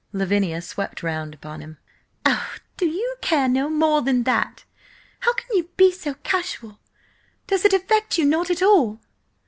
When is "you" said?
2.87-3.17, 5.55-5.69, 8.17-8.25